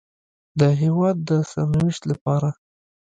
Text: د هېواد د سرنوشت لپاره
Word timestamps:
د 0.59 0.61
هېواد 0.81 1.17
د 1.29 1.31
سرنوشت 1.51 2.03
لپاره 2.11 2.49